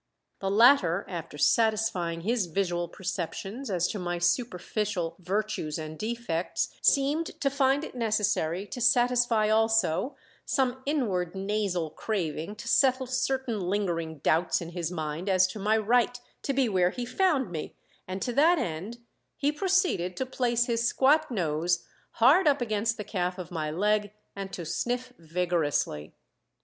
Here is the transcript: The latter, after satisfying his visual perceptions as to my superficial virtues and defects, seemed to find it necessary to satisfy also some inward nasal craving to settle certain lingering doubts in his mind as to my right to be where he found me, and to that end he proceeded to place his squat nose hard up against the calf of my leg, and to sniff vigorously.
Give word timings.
The 0.39 0.49
latter, 0.49 1.05
after 1.07 1.37
satisfying 1.37 2.21
his 2.21 2.47
visual 2.47 2.87
perceptions 2.87 3.69
as 3.69 3.87
to 3.89 3.99
my 3.99 4.17
superficial 4.17 5.15
virtues 5.19 5.77
and 5.77 5.95
defects, 5.95 6.69
seemed 6.81 7.39
to 7.39 7.51
find 7.51 7.83
it 7.83 7.93
necessary 7.93 8.65
to 8.65 8.81
satisfy 8.81 9.49
also 9.49 10.15
some 10.43 10.81
inward 10.87 11.35
nasal 11.35 11.91
craving 11.91 12.55
to 12.55 12.67
settle 12.67 13.05
certain 13.05 13.59
lingering 13.59 14.17
doubts 14.23 14.59
in 14.59 14.69
his 14.69 14.91
mind 14.91 15.29
as 15.29 15.45
to 15.45 15.59
my 15.59 15.77
right 15.77 16.19
to 16.41 16.51
be 16.51 16.67
where 16.67 16.89
he 16.89 17.05
found 17.05 17.51
me, 17.51 17.75
and 18.07 18.23
to 18.23 18.33
that 18.33 18.57
end 18.57 19.05
he 19.37 19.51
proceeded 19.51 20.17
to 20.17 20.25
place 20.25 20.65
his 20.65 20.83
squat 20.87 21.29
nose 21.29 21.85
hard 22.13 22.47
up 22.47 22.59
against 22.59 22.97
the 22.97 23.03
calf 23.03 23.37
of 23.37 23.51
my 23.51 23.69
leg, 23.69 24.11
and 24.35 24.51
to 24.51 24.65
sniff 24.65 25.13
vigorously. 25.19 26.11